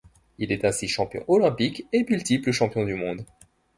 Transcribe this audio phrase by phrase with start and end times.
[0.39, 3.23] Il est ainsi champion olympique et multiple champion du monde.